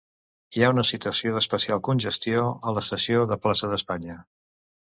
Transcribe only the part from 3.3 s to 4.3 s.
de plaça d’Espanya.